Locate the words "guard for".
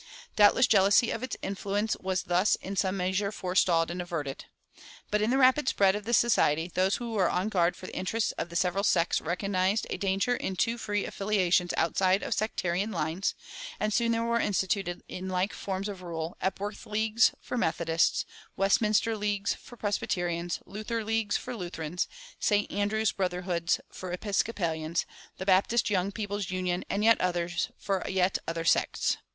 7.49-7.85